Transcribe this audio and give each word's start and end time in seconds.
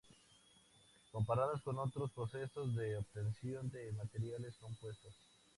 Comparadas 1.11 1.61
con 1.61 1.77
otros 1.77 2.09
procesos 2.09 2.75
de 2.75 2.97
obtención 2.97 3.69
de 3.69 3.91
materiales 3.91 4.57
compuestos. 4.57 5.13